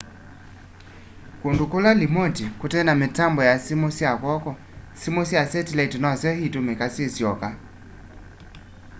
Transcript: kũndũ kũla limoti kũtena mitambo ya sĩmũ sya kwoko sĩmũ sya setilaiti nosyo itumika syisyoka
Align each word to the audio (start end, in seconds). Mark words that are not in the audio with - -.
kũndũ 1.41 1.63
kũla 1.71 1.91
limoti 2.01 2.45
kũtena 2.59 2.93
mitambo 3.01 3.39
ya 3.49 3.55
sĩmũ 3.65 3.89
sya 3.97 4.11
kwoko 4.21 4.51
sĩmũ 4.99 5.21
sya 5.29 5.41
setilaiti 5.51 5.97
nosyo 6.05 6.31
itumika 6.45 6.85
syisyoka 6.95 7.47